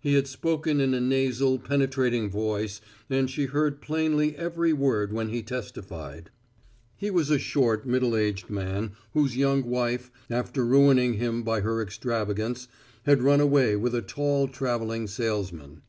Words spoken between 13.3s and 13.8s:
away